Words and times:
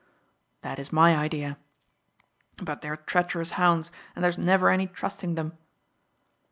"That 0.63 0.79
is 0.79 0.91
my 0.91 1.15
idea. 1.15 1.59
But 2.57 2.81
they 2.81 2.89
are 2.89 2.95
treacherous 2.97 3.51
hounds, 3.51 3.91
and 4.15 4.23
there 4.23 4.29
is 4.31 4.35
never 4.35 4.69
any 4.71 4.87
trusting 4.87 5.35
them." 5.35 5.55